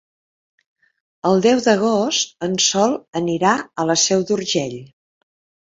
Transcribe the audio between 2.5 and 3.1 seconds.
Sol